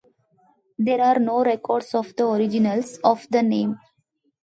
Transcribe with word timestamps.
There 0.79 0.99
are 0.99 1.19
no 1.19 1.43
records 1.45 1.93
of 1.93 2.15
the 2.15 2.25
origins 2.25 2.97
of 3.03 3.27
the 3.29 3.43
name. 3.43 3.77